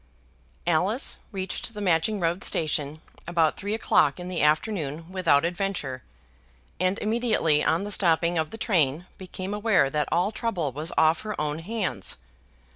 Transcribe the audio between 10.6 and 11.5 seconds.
was off her